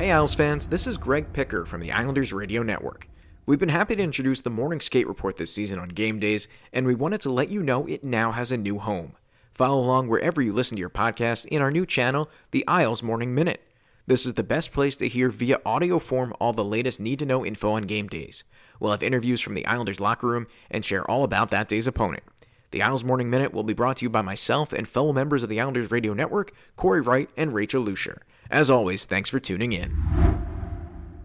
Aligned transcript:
Hey 0.00 0.12
Isles 0.12 0.34
fans, 0.34 0.66
this 0.66 0.86
is 0.86 0.96
Greg 0.96 1.30
Picker 1.34 1.66
from 1.66 1.82
the 1.82 1.92
Islanders 1.92 2.32
Radio 2.32 2.62
Network. 2.62 3.06
We've 3.44 3.58
been 3.58 3.68
happy 3.68 3.94
to 3.96 4.02
introduce 4.02 4.40
the 4.40 4.48
Morning 4.48 4.80
Skate 4.80 5.06
Report 5.06 5.36
this 5.36 5.52
season 5.52 5.78
on 5.78 5.90
game 5.90 6.18
days, 6.18 6.48
and 6.72 6.86
we 6.86 6.94
wanted 6.94 7.20
to 7.20 7.30
let 7.30 7.50
you 7.50 7.62
know 7.62 7.86
it 7.86 8.02
now 8.02 8.32
has 8.32 8.50
a 8.50 8.56
new 8.56 8.78
home. 8.78 9.12
Follow 9.50 9.78
along 9.78 10.08
wherever 10.08 10.40
you 10.40 10.54
listen 10.54 10.76
to 10.76 10.80
your 10.80 10.88
podcast 10.88 11.44
in 11.48 11.60
our 11.60 11.70
new 11.70 11.84
channel, 11.84 12.30
the 12.50 12.66
Isles 12.66 13.02
Morning 13.02 13.34
Minute. 13.34 13.60
This 14.06 14.24
is 14.24 14.32
the 14.32 14.42
best 14.42 14.72
place 14.72 14.96
to 14.96 15.06
hear 15.06 15.28
via 15.28 15.60
audio 15.66 15.98
form 15.98 16.32
all 16.40 16.54
the 16.54 16.64
latest 16.64 16.98
need 16.98 17.18
to 17.18 17.26
know 17.26 17.44
info 17.44 17.72
on 17.72 17.82
game 17.82 18.08
days. 18.08 18.42
We'll 18.80 18.92
have 18.92 19.02
interviews 19.02 19.42
from 19.42 19.52
the 19.52 19.66
Islanders 19.66 20.00
locker 20.00 20.28
room 20.28 20.46
and 20.70 20.82
share 20.82 21.04
all 21.10 21.24
about 21.24 21.50
that 21.50 21.68
day's 21.68 21.86
opponent. 21.86 22.22
The 22.70 22.80
Isles 22.80 23.04
Morning 23.04 23.28
Minute 23.28 23.52
will 23.52 23.64
be 23.64 23.74
brought 23.74 23.98
to 23.98 24.06
you 24.06 24.10
by 24.10 24.22
myself 24.22 24.72
and 24.72 24.88
fellow 24.88 25.12
members 25.12 25.42
of 25.42 25.50
the 25.50 25.60
Islanders 25.60 25.90
Radio 25.90 26.14
Network, 26.14 26.52
Corey 26.76 27.02
Wright 27.02 27.28
and 27.36 27.52
Rachel 27.52 27.82
Lucier. 27.82 28.22
As 28.50 28.68
always, 28.68 29.04
thanks 29.04 29.30
for 29.30 29.38
tuning 29.38 29.72
in. 29.72 30.29